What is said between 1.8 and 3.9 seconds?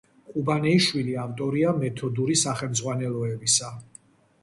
მეთოდური სახელმძღვანელოებისა.